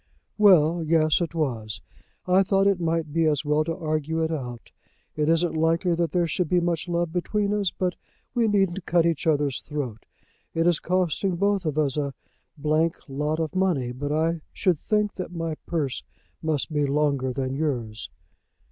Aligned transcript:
"Well; 0.39 0.81
yes 0.83 1.21
it 1.21 1.35
was. 1.35 1.79
I 2.25 2.41
thought 2.41 2.65
it 2.65 2.79
might 2.79 3.13
be 3.13 3.25
as 3.27 3.45
well 3.45 3.63
to 3.65 3.77
argue 3.77 4.23
it 4.23 4.31
out. 4.31 4.71
It 5.15 5.29
isn't 5.29 5.53
likely 5.55 5.93
that 5.93 6.11
there 6.11 6.25
should 6.25 6.49
be 6.49 6.59
much 6.59 6.87
love 6.87 7.13
between 7.13 7.53
us, 7.53 7.69
but 7.69 7.93
we 8.33 8.47
needn't 8.47 8.87
cut 8.87 9.05
each 9.05 9.27
other's 9.27 9.61
throats. 9.61 10.07
It 10.55 10.65
is 10.65 10.79
costing 10.79 11.33
us 11.33 11.37
both 11.39 11.65
a 11.67 11.71
d 11.71 11.87
d 11.87 12.91
lot 13.09 13.39
of 13.39 13.53
money; 13.53 13.91
but 13.91 14.11
I 14.11 14.41
should 14.51 14.79
think 14.79 15.13
that 15.17 15.35
my 15.35 15.53
purse 15.67 16.01
must 16.41 16.73
be 16.73 16.87
longer 16.87 17.31
than 17.31 17.53
yours." 17.53 18.09